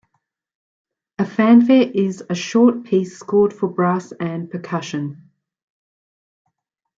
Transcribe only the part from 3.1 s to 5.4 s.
scored for brass and percussion.